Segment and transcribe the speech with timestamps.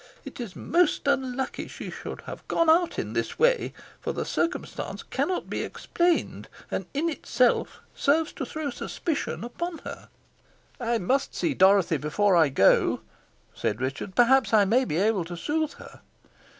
[0.25, 5.03] It is most unlucky she should have gone out in this way, for the circumstance
[5.03, 10.09] cannot be explained, and in itself serves to throw suspicion upon her."
[10.79, 13.01] "I must see Dorothy before I go,"
[13.53, 16.01] said Richard; "perhaps I may be able to soothe her."